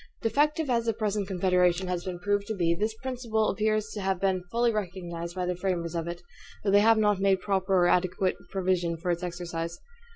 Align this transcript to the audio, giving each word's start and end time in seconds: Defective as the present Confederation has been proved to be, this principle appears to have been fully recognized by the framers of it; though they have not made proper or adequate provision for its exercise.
Defective 0.23 0.67
as 0.67 0.85
the 0.85 0.93
present 0.95 1.27
Confederation 1.27 1.87
has 1.87 2.03
been 2.03 2.17
proved 2.17 2.47
to 2.47 2.55
be, 2.55 2.73
this 2.73 2.95
principle 3.03 3.49
appears 3.51 3.89
to 3.89 4.01
have 4.01 4.19
been 4.19 4.43
fully 4.49 4.71
recognized 4.71 5.35
by 5.35 5.45
the 5.45 5.55
framers 5.55 5.93
of 5.93 6.07
it; 6.07 6.23
though 6.63 6.71
they 6.71 6.79
have 6.79 6.97
not 6.97 7.19
made 7.19 7.39
proper 7.41 7.75
or 7.75 7.87
adequate 7.87 8.35
provision 8.49 8.97
for 8.97 9.11
its 9.11 9.21
exercise. 9.21 9.77